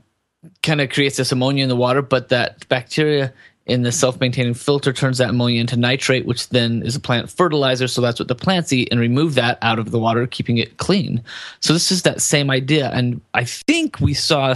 [0.63, 3.33] kind of creates this ammonia in the water but that bacteria
[3.67, 7.87] in the self-maintaining filter turns that ammonia into nitrate which then is a plant fertilizer.
[7.87, 10.79] So that's what the plants eat and remove that out of the water keeping it
[10.79, 11.23] clean.
[11.61, 12.91] So this is that same idea.
[12.91, 14.55] And i think we saw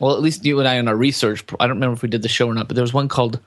[0.00, 2.22] well at least you and i in our research i don't remember if we did
[2.22, 3.38] the show or not but there was one called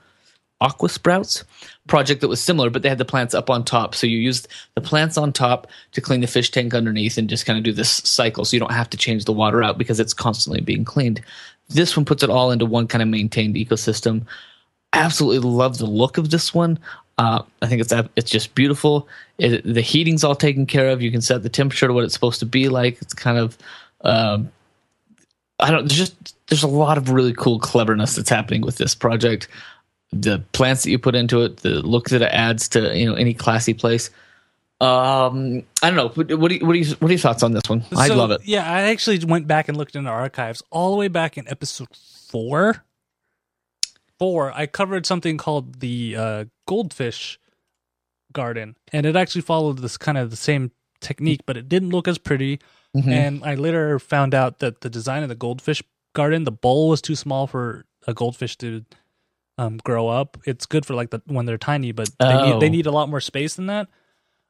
[0.64, 1.44] AquaSprouts
[1.88, 3.94] project that was similar but they had the plants up on top.
[3.94, 7.46] So you used the plants on top to clean the fish tank underneath and just
[7.46, 10.00] kind of do this cycle so you don't have to change the water out because
[10.00, 11.20] it's constantly being cleaned.
[11.68, 14.26] This one puts it all into one kind of maintained ecosystem.
[14.92, 16.78] Absolutely love the look of this one.
[17.16, 19.08] Uh, i think it's it's just beautiful.
[19.38, 21.00] It, the heating's all taken care of.
[21.00, 23.00] You can set the temperature to what it's supposed to be like.
[23.00, 23.56] It's kind of
[24.00, 24.50] um,
[25.64, 28.94] I don't there's just there's a lot of really cool cleverness that's happening with this
[28.94, 29.48] project.
[30.12, 33.14] The plants that you put into it, the look that it adds to you know
[33.14, 34.10] any classy place.
[34.80, 36.08] Um, I don't know.
[36.08, 37.82] What, what do you, what do you, what are your thoughts on this one?
[37.96, 38.42] I So, love it.
[38.44, 41.48] Yeah, I actually went back and looked in the archives all the way back in
[41.48, 41.88] episode
[42.28, 42.84] four.
[44.18, 47.38] Four, I covered something called the uh, goldfish
[48.32, 50.70] garden, and it actually followed this kind of the same
[51.04, 52.58] technique, but it didn't look as pretty.
[52.96, 53.08] Mhm.
[53.08, 55.82] And I later found out that the design of the goldfish
[56.14, 58.84] garden, the bowl was too small for a goldfish to
[59.58, 60.36] um, grow up.
[60.46, 62.44] It's good for like the when they're tiny, but they Oh.
[62.54, 63.88] need they need a lot more space than that.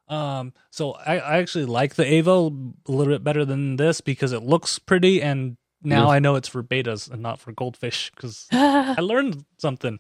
[0.09, 4.33] Um, so I, I actually like the Avo a little bit better than this because
[4.33, 6.11] it looks pretty, and now.
[6.11, 9.99] I know it's for bettas and not for goldfish because I learned something.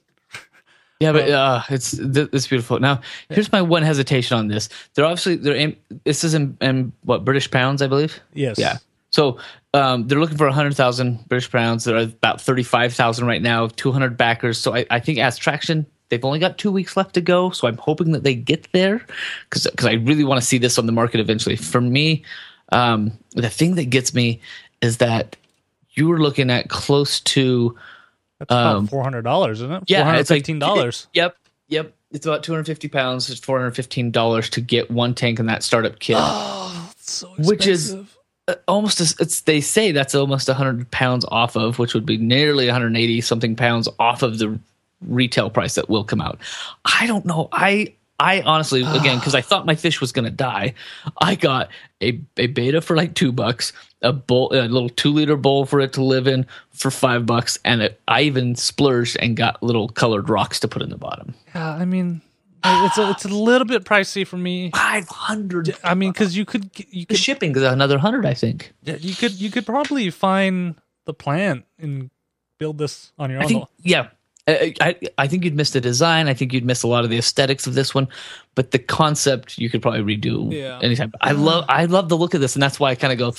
[1.04, 2.80] Yeah, but uh, it's th- it's beautiful.
[2.80, 4.68] Now, here's my one hesitation on this.
[4.94, 8.20] They're obviously they're in, this is in, in what British pounds, I believe.
[8.32, 8.58] Yes.
[8.58, 8.78] Yeah.
[9.10, 9.38] So
[9.74, 11.84] um, they're looking for 100,000 British pounds.
[11.84, 14.58] They're about 35,000 right now, 200 backers.
[14.58, 17.50] So I, I think as traction, they've only got two weeks left to go.
[17.50, 19.06] So I'm hoping that they get there
[19.48, 21.54] because I really want to see this on the market eventually.
[21.54, 22.24] For me,
[22.72, 24.40] um, the thing that gets me
[24.80, 25.36] is that
[25.90, 27.76] you were looking at close to
[28.48, 29.82] That's about Um, four hundred dollars, isn't it?
[29.86, 31.06] yeah, it's like- fifteen dollars.
[31.14, 31.36] Yep,
[31.68, 31.94] yep.
[32.12, 33.28] It's about 250 pounds.
[33.28, 36.16] It's 415 dollars to get one tank in that startup kit.
[36.18, 37.96] Oh, it's so Which is-
[38.68, 42.66] almost as it's they say that's almost 100 pounds off of which would be nearly
[42.66, 44.58] 180 something pounds off of the
[45.08, 46.38] retail price that will come out
[46.84, 50.74] i don't know i I honestly, again, because I thought my fish was gonna die,
[51.18, 53.72] I got a, a betta for like two bucks,
[54.02, 57.58] a bowl, a little two liter bowl for it to live in for five bucks,
[57.64, 61.34] and it, I even splurged and got little colored rocks to put in the bottom.
[61.54, 62.20] Yeah, I mean,
[62.64, 64.70] it's a, it's a little bit pricey for me.
[64.70, 65.76] Five hundred.
[65.82, 68.72] I mean, because you could you The shipping is another hundred, I think.
[68.82, 72.10] Yeah, you could you could probably find the plant and
[72.58, 73.48] build this on your I own.
[73.48, 74.08] think, yeah.
[74.46, 76.28] I, I I think you'd miss the design.
[76.28, 78.08] I think you'd miss a lot of the aesthetics of this one,
[78.54, 80.78] but the concept you could probably redo Yeah.
[80.82, 81.12] anytime.
[81.20, 83.32] I love I love the look of this, and that's why I kind of go.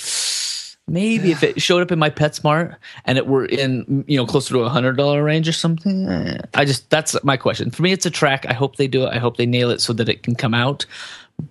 [0.88, 4.54] Maybe if it showed up in my PetSmart and it were in you know closer
[4.54, 7.70] to a hundred dollar range or something, eh, I just that's my question.
[7.70, 8.46] For me, it's a track.
[8.48, 9.10] I hope they do it.
[9.12, 10.86] I hope they nail it so that it can come out.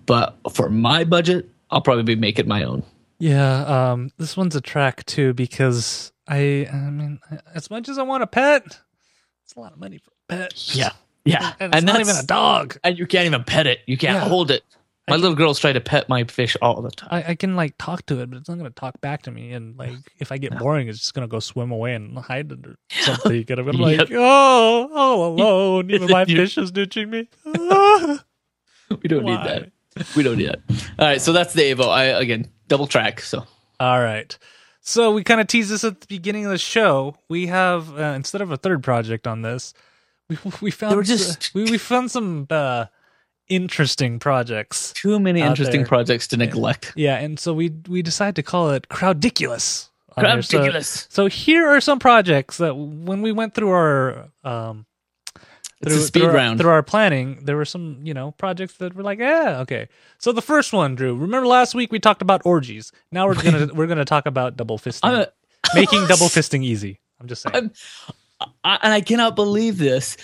[0.06, 2.82] But for my budget, I'll probably make it my own.
[3.18, 7.18] Yeah, um, this one's a track too because I, I mean,
[7.54, 8.80] as much as I want a pet,
[9.46, 10.74] it's a lot of money for a pet.
[10.76, 10.90] Yeah,
[11.24, 12.76] yeah, and it's not even a dog.
[12.82, 13.78] and you can't even pet it.
[13.86, 14.28] You can't Yeah.
[14.28, 14.64] hold it.
[15.08, 17.08] My little girls try to pet my fish all the time.
[17.12, 19.52] I, I can like talk to it, but it's not gonna talk back to me.
[19.52, 22.76] And like, if I get boring, it's just gonna go swim away and hide under
[22.90, 23.44] something.
[23.48, 24.08] And I'm like, Yep.
[24.14, 25.92] oh, all alone.
[25.92, 27.28] Even my fish is ditching me.
[29.02, 29.30] We don't Why?
[29.36, 29.44] need
[29.96, 30.06] that.
[30.16, 30.60] We don't need that.
[30.98, 31.88] All right, so that's the Avo.
[31.88, 33.20] I again double track.
[33.20, 33.44] So
[33.80, 34.36] All right.
[34.88, 37.16] So we kind of teased this at the beginning of the show.
[37.28, 39.74] We have uh, instead of a third project on this,
[40.28, 42.86] we we found just- we we found some uh,
[43.48, 44.92] interesting projects.
[44.92, 45.88] too many interesting there.
[45.88, 46.92] projects to neglect.
[46.94, 49.90] Yeah, and so we we decided to call it Crowdiculous.
[50.16, 50.42] there.
[50.42, 54.86] So- So, here are some projects that when we went through our um
[55.82, 56.60] It's through, a speed through our, round.
[56.60, 59.88] through our planning, there were some, you know, projects that were like, yeah, okay.
[60.18, 61.14] So the first one, Drew.
[61.14, 62.92] Remember last week we talked about orgies.
[63.12, 65.32] Now we're gonna we're gonna talk about double fisting, I'm a-
[65.74, 67.00] making double fisting easy.
[67.20, 67.70] I'm just saying.
[68.64, 70.16] I, and I cannot believe this.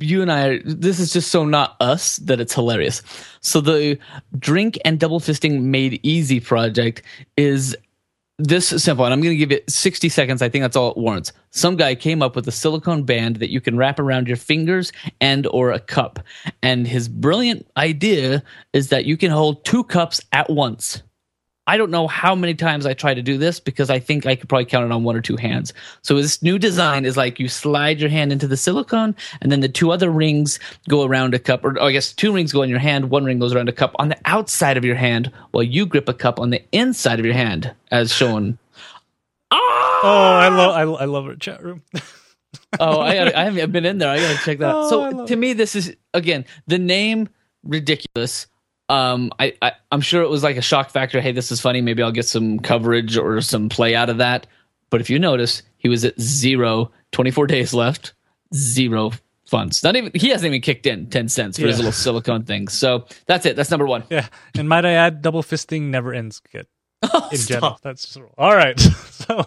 [0.00, 3.02] You and I, are, this is just so not us that it's hilarious.
[3.40, 3.98] So the
[4.36, 7.02] drink and double fisting made easy project
[7.36, 7.76] is
[8.38, 10.42] this simple, and I'm going to give it 60 seconds.
[10.42, 11.32] I think that's all it warrants.
[11.50, 14.92] Some guy came up with a silicone band that you can wrap around your fingers
[15.20, 16.20] and or a cup,
[16.62, 18.42] and his brilliant idea
[18.72, 21.02] is that you can hold two cups at once.
[21.66, 24.34] I don't know how many times I try to do this because I think I
[24.34, 25.72] could probably count it on one or two hands.
[26.02, 29.60] So this new design is like you slide your hand into the silicone and then
[29.60, 32.62] the two other rings go around a cup, or, oh, I guess two rings go
[32.62, 35.30] in your hand, one ring goes around a cup on the outside of your hand
[35.52, 38.58] while you grip a cup on the inside of your hand as shown.
[39.52, 41.82] oh, I love I, I love our chat room.
[42.80, 44.08] Oh, I, gotta, I haven't been in there.
[44.08, 44.74] I gotta check that.
[44.74, 47.28] Oh, so to me, this is again the name
[47.64, 48.46] ridiculous.
[48.92, 51.20] Um, I, I I'm sure it was like a shock factor.
[51.20, 51.80] Hey, this is funny.
[51.80, 54.46] Maybe I'll get some coverage or some play out of that.
[54.90, 58.12] But if you notice, he was at zero, 24 days left,
[58.54, 59.12] zero
[59.46, 59.82] funds.
[59.82, 62.68] Not even he hasn't even kicked in 10 cents for his little silicone thing.
[62.68, 63.56] So that's it.
[63.56, 64.04] That's number one.
[64.10, 66.66] yeah, and might I add, double fisting never ends good
[67.32, 67.48] in Stop.
[67.48, 67.78] general.
[67.82, 68.78] That's just all right.
[69.10, 69.44] so,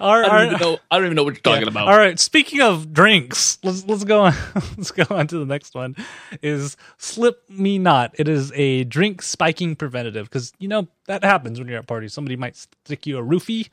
[0.00, 1.68] our, I don't, our even know, I don't even know what you're talking Yeah.
[1.68, 1.88] about.
[1.88, 2.18] All right.
[2.18, 4.34] Speaking of drinks, let's let's go on.
[4.76, 5.96] let's go on to the next one.
[6.42, 8.14] Is slip me not.
[8.18, 12.12] It is a drink spiking preventative because you know that happens when you're at parties.
[12.14, 13.68] Somebody might stick you a roofie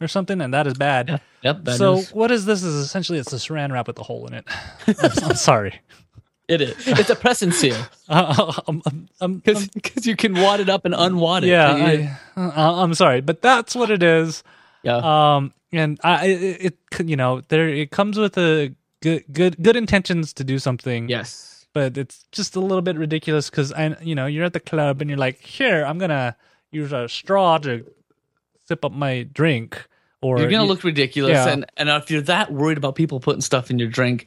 [0.00, 1.20] or something, and that is bad.
[1.42, 1.64] Yep.
[1.64, 2.62] that so is- what is this?
[2.62, 4.44] Is essentially it's a Saran wrap with a hole in it.
[4.86, 4.96] I'm,
[5.30, 5.80] I'm sorry.
[6.50, 6.76] It is.
[6.86, 7.76] It's a press and seal
[8.08, 11.48] Uh, I'm, I'm, I'm, because you can wad it up and unwad it.
[11.48, 14.42] yeah, I, uh, I'm sorry, but that's what it is.
[14.82, 14.96] yeah.
[15.36, 19.76] um and i it, it you know there it comes with a good good good
[19.76, 21.66] intentions to do something yes.
[21.72, 25.00] but it's just a little bit ridiculous because i you know you're at the club
[25.00, 26.34] and you're like here i'm gonna
[26.72, 27.84] use a straw to
[28.66, 29.86] sip up my drink
[30.22, 31.48] or You're gonna you- look ridiculous, yeah.
[31.48, 34.26] and and if you're that worried about people putting stuff in your drink,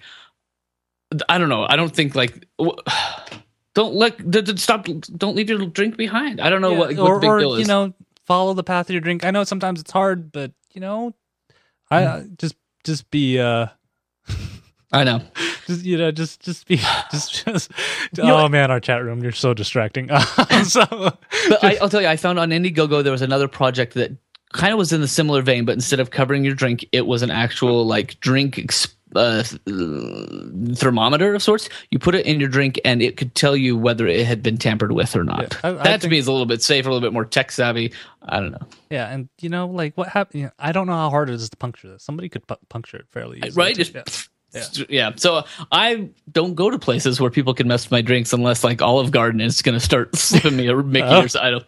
[1.30, 1.66] I don't know.
[1.68, 2.46] I don't think like
[3.76, 4.86] don't let d- d- stop.
[5.18, 6.40] Don't leave your drink behind.
[6.42, 7.62] I don't know yeah, what, what or, big or deal is.
[7.62, 7.94] you know
[8.26, 11.14] follow the path of your drink i know sometimes it's hard but you know
[11.92, 12.06] i.
[12.06, 13.68] I just just be uh
[14.92, 15.22] I know.
[15.68, 16.78] just you know just just be
[17.12, 17.72] just just
[18.16, 20.08] know oh man our chat room you're so distracting
[20.64, 20.86] so
[21.50, 24.12] But I, I'll tell you, I found on Indiegogo there was another project that
[24.54, 27.22] kind of was in the similar vein, but instead of covering your drink, it was
[27.24, 29.44] an actual like drink ex- uh,
[30.76, 31.70] thermometer of sorts.
[31.92, 34.58] You put it in your drink, and it could tell you whether it had been
[34.58, 35.54] tampered with or not.
[35.64, 37.26] Yeah, I- I that to me is a little bit safer, a little bit more
[37.26, 37.94] tech savvy.
[38.24, 38.68] I don't know.
[38.90, 40.42] Yeah, and you know, like what happened?
[40.42, 42.04] You know, I don't know how hard it is to puncture this.
[42.04, 43.76] Somebody could pu- puncture it fairly easily, right?
[43.76, 43.96] Just
[44.54, 44.64] Yeah.
[44.88, 45.12] yeah.
[45.16, 48.84] So I don't go to places where people can mess with my drinks unless like
[48.84, 51.24] Olive Garden is going to start slipping me a Mickey Oh.
[51.24, 51.66] or I don't.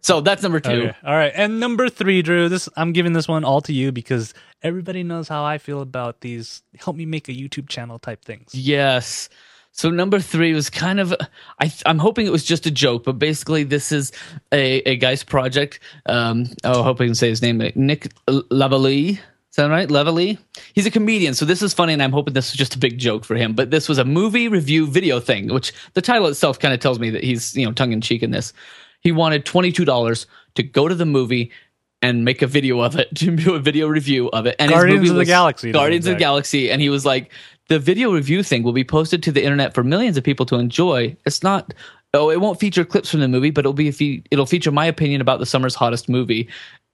[0.00, 0.70] So that's number two.
[0.70, 0.96] Okay.
[1.04, 1.32] All right.
[1.34, 2.48] And number three, Drew.
[2.48, 6.20] This I'm giving this one all to you because everybody knows how I feel about
[6.20, 6.62] these.
[6.78, 8.54] Help me make a YouTube channel type things.
[8.54, 9.28] Yes.
[9.76, 11.14] So number three was kind of
[11.60, 14.10] I I'm hoping it was just a joke, but basically this is
[14.50, 15.80] a, a guy's project.
[16.06, 17.58] Um, oh, I hope I can say his name.
[17.74, 19.18] Nick Lavalley.
[19.56, 19.88] Is that right?
[19.88, 20.38] Lavalley?
[20.74, 22.98] He's a comedian, so this is funny, and I'm hoping this was just a big
[22.98, 23.54] joke for him.
[23.54, 26.98] But this was a movie review video thing, which the title itself kind of tells
[26.98, 28.54] me that he's you know tongue in cheek in this.
[29.00, 31.52] He wanted twenty two dollars to go to the movie
[32.02, 34.56] and make a video of it, to do a video review of it.
[34.58, 36.18] And Guardians of the Galaxy, Guardians of the.
[36.18, 37.32] Galaxy, and he was like,
[37.68, 40.56] the video review thing will be posted to the internet for millions of people to
[40.56, 41.16] enjoy.
[41.26, 41.74] It's not.
[42.14, 44.70] Oh, it won't feature clips from the movie, but it'll be a fe- it'll feature
[44.70, 46.48] my opinion about the summer's hottest movie.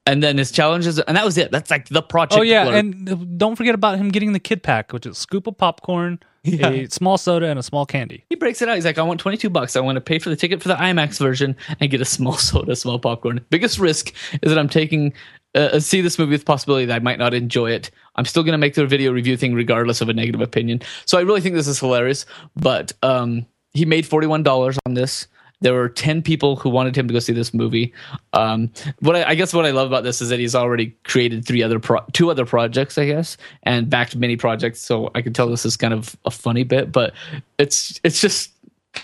[0.04, 1.52] And then his challenges, and that was it.
[1.52, 2.40] That's like the project.
[2.40, 2.78] Oh yeah, blurb.
[2.78, 6.18] and uh, don't forget about him getting the kid pack, which is scoop of popcorn,
[6.44, 8.24] a small soda, and a small candy.
[8.28, 8.74] he breaks it out.
[8.74, 9.76] He's like, I want 22 bucks.
[9.76, 12.32] I want to pay for the ticket for the IMAX version and get a small
[12.38, 13.44] soda, small popcorn.
[13.50, 15.12] Biggest risk is that I'm taking,
[15.54, 17.90] uh, see this movie with the possibility that I might not enjoy it.
[18.16, 20.82] I'm still going to make the video review thing regardless of a negative opinion.
[21.06, 22.26] So I really think this is hilarious.
[22.56, 25.26] But um, he made $41 on this.
[25.62, 27.92] There were 10 people who wanted him to go see this movie.
[28.32, 28.70] Um,
[29.00, 31.62] what I, I guess what I love about this is that he's already created three
[31.62, 34.80] other pro- two other projects, I guess, and backed many projects.
[34.80, 37.14] So I can tell this is kind of a funny bit, but
[37.58, 38.50] it's it's just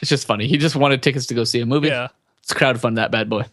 [0.03, 0.47] it's just funny.
[0.47, 1.88] He just wanted tickets to go see a movie.
[1.88, 2.09] Yeah.
[2.42, 3.44] It's crowdfund that bad boy.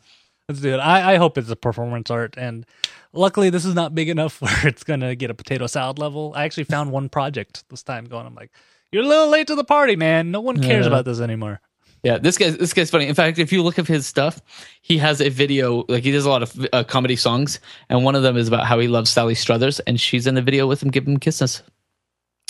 [0.50, 0.78] Let's do it.
[0.78, 2.65] I, I hope it's a performance art, and
[3.13, 6.34] luckily this is not big enough where it's gonna get a potato salad level.
[6.36, 8.26] I actually found one project this time going.
[8.28, 8.52] I'm like,
[8.91, 10.32] you're a little late to the party, man.
[10.32, 10.91] No one cares Yeah.
[10.91, 11.62] about this anymore.
[12.06, 13.08] Yeah, this guy's this guy's funny.
[13.08, 14.39] In fact, if you look at his stuff,
[14.84, 18.13] he has a video like he does a lot of uh, comedy songs, and one
[18.13, 20.84] of them is about how he loves Sally Struthers, and she's in the video with
[20.84, 21.63] him giving him kisses.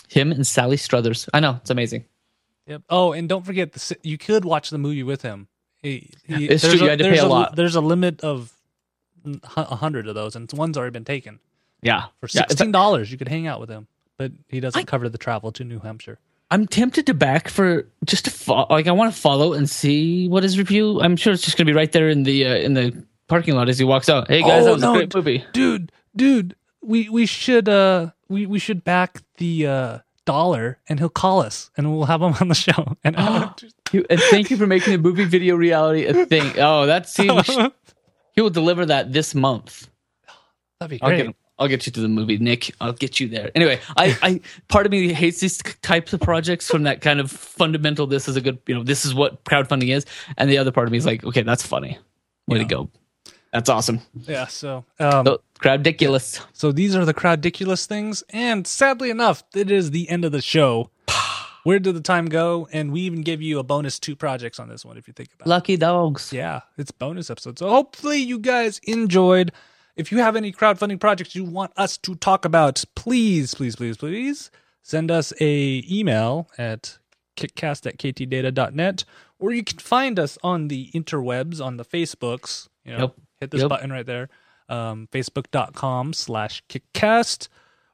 [0.09, 1.29] Him and Sally Struthers.
[1.33, 2.03] I know it's amazing.
[2.67, 2.81] Yep.
[2.89, 5.47] Oh, and don't forget, the, you could watch the movie with him.
[5.81, 7.55] He, he, It's there's true, you had to pay a lot.
[7.55, 8.51] There's a limit of
[9.55, 11.39] a hundred of those, and one's already been taken
[11.81, 13.09] Yeah, for Yeah, sixteen dollars.
[13.09, 13.87] you could hang out with him,
[14.17, 16.19] but he doesn't I- cover the travel to New Hampshire.
[16.51, 20.27] I'm tempted to back for just to fo- like I want to follow and see
[20.29, 21.01] what his review.
[21.01, 23.67] I'm sure it's just gonna be right there in the uh, in the parking lot
[23.69, 24.27] as he walks out.
[24.29, 25.43] Hey guys, Oh, that was no, a great movie.
[25.53, 31.09] dude, dude, we we should uh we we should back the uh dollar, and he'll
[31.09, 32.95] call us, and we'll have him on the show.
[33.03, 33.15] And
[33.91, 36.53] You- and thank you for making the movie video reality a thing.
[36.57, 37.47] Oh, that seems
[38.33, 39.87] he will deliver that this month.
[40.79, 41.35] that'd be great.
[41.57, 42.73] I'll get you to the movie, Nick.
[42.81, 43.49] I'll get you there.
[43.55, 47.31] Anyway, I, I part of me hates these types of projects from that kind of
[47.31, 48.07] fundamental.
[48.07, 50.05] This is a good, you know, this is what crowdfunding is,
[50.37, 51.97] and the other part of me is like, okay, that's funny.
[52.47, 52.89] Way to go.
[53.53, 54.01] That's awesome.
[54.13, 54.47] Yeah.
[54.47, 56.41] So um, So, crowdiculous.
[56.51, 60.41] So these are the crowdiculous things, and sadly enough, it is the end of the
[60.41, 60.89] show.
[61.63, 62.67] Where did the time go?
[62.73, 65.29] And we even give you a bonus two projects on this one, if you think
[65.33, 65.49] about it.
[65.49, 66.33] Lucky dogs.
[66.33, 67.57] Yeah, it's bonus episode.
[67.57, 69.53] So hopefully you guys enjoyed.
[69.95, 73.97] If you have any crowdfunding projects you want us to talk about, please, please, please,
[73.97, 76.97] please send us a email at
[77.37, 79.05] kickcast at ktdata.net,
[79.39, 82.67] or you can find us on the interwebs, on the Facebooks.
[82.83, 83.15] You know, Yep.
[83.39, 83.69] hit this Yep.
[83.69, 84.29] button right there,
[84.69, 87.47] um, facebook.com slash kickcast,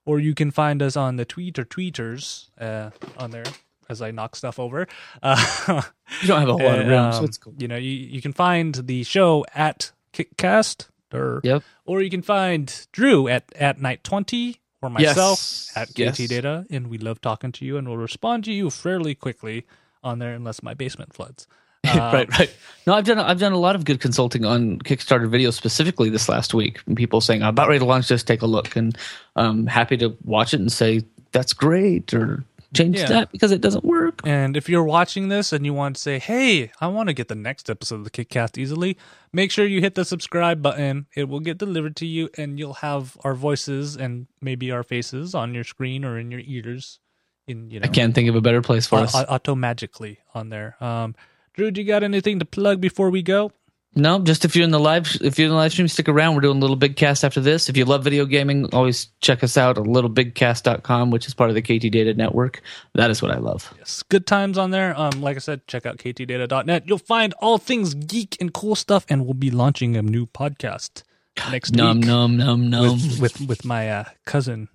[0.05, 3.45] or you can find us on the tweet or tweeters uh, on there
[3.89, 4.87] as I knock stuff over.
[5.23, 5.81] Uh,
[6.21, 7.53] You don't have a whole lot of room, so um, it's cool.
[7.57, 11.63] You know, you, you can find the show at Kickcast, or, Yep.
[11.85, 15.71] or you can find Drew at, at Night 20 or myself Yes.
[15.75, 16.17] at KT Yes.
[16.27, 19.65] Data, and we love talking to you, and we'll respond to you fairly quickly
[20.03, 21.47] on there unless my basement floods.
[21.89, 22.55] Um, right, right.
[22.87, 26.29] No, I've done I've done a lot of good consulting on Kickstarter videos specifically this
[26.29, 26.79] last week.
[26.85, 28.97] And people saying I'm about ready to launch this, take a look, and
[29.35, 33.07] I'm happy to watch it and say that's great or change Yeah.
[33.07, 34.21] that because it doesn't work.
[34.23, 37.27] And if you're watching this and you want to say, hey, I want to get
[37.27, 38.97] the next episode of the Kickcast easily,
[39.33, 41.07] make sure you hit the subscribe button.
[41.15, 45.35] It will get delivered to you, and you'll have our voices and maybe our faces
[45.35, 46.99] on your screen or in your ears.
[47.47, 49.15] In you know, I can't think of a better place for us.
[49.15, 50.75] auto magically on there.
[50.81, 51.15] Um,
[51.53, 53.51] Drew, do you got anything to plug before we go?
[53.93, 56.35] No, just if you're in the live, if you're in the live stream, stick around.
[56.35, 57.67] We're doing a little big cast after this.
[57.67, 61.55] If you love video gaming, always check us out at littlebigcast.com, which is part of
[61.55, 62.61] the KT Data Network.
[62.93, 63.73] That is what I love.
[63.77, 64.97] Yes, good times on there.
[64.97, 66.87] Um, like I said, check out ktdata.net.
[66.87, 71.03] You'll find all things geek and cool stuff, and we'll be launching a new podcast
[71.51, 72.07] next Num week.
[72.07, 72.93] num num num.
[72.93, 74.69] with with, with my uh, cousin,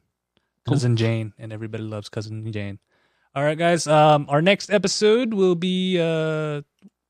[0.69, 2.81] cousin Jane, and everybody loves cousin Jane.
[3.35, 3.87] All right, guys.
[3.87, 6.61] Um, our next episode will be uh,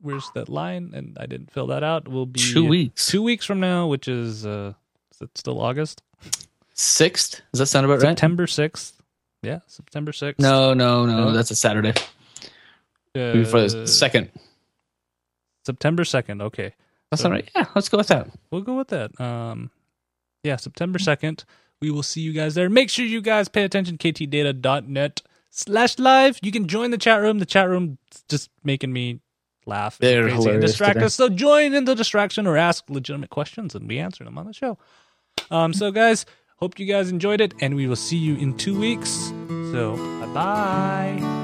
[0.01, 0.91] where's that line?
[0.93, 2.07] And I didn't fill that out.
[2.07, 3.07] Will be Two weeks.
[3.07, 4.73] Two weeks from now, which is uh,
[5.13, 6.01] is it still August?
[6.73, 7.41] Sixth?
[7.51, 8.09] Does that sound about right?
[8.11, 9.01] September sixth.
[9.41, 10.39] Yeah, September sixth.
[10.41, 11.25] No, no, no.
[11.25, 11.31] No?
[11.31, 11.93] That's a Saturday.
[13.15, 14.29] uh, For the second.
[15.65, 16.41] September second.
[16.41, 16.73] Okay,
[17.11, 17.49] That's all right.
[17.55, 18.29] Yeah, let's go with that.
[18.51, 19.19] we'll go with that.
[19.19, 19.69] Um,
[20.43, 21.43] yeah, September second.
[21.81, 22.69] We will see you guys there.
[22.69, 23.97] Make sure you guys pay attention.
[23.97, 25.21] KTData.net
[25.51, 26.39] slash live.
[26.41, 27.39] You can join the chat room.
[27.39, 27.97] The chat room
[28.29, 29.19] just making me
[29.67, 29.99] laugh.
[29.99, 31.05] and They're crazy and distract today.
[31.05, 31.15] us.
[31.15, 34.53] So join in the distraction or ask legitimate questions and we answer them on the
[34.53, 34.77] show.
[35.51, 36.25] Um, so guys,
[36.57, 39.11] hope you guys enjoyed it, and we will see you in two weeks.
[39.71, 41.36] So bye bye.